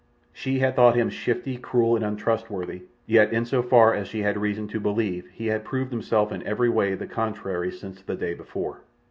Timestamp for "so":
3.45-3.61